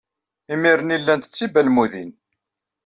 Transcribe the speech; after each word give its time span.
Imir-nni, 0.53 0.97
llant 0.99 1.29
d 1.29 1.31
tibalmudin. 1.35 2.11